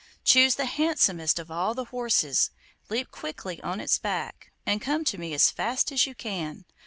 Choose 0.23 0.55
the 0.55 0.65
handsomest 0.65 1.37
of 1.37 1.51
all 1.51 1.75
the 1.75 1.85
horses, 1.93 2.49
leap 2.89 3.11
quickly 3.11 3.61
on 3.61 3.79
its 3.79 3.99
back, 3.99 4.51
and 4.65 4.81
come 4.81 5.05
to 5.05 5.19
me 5.19 5.31
as 5.35 5.51
fast 5.51 5.91
as 5.91 6.07
you 6.07 6.15
can. 6.15 6.65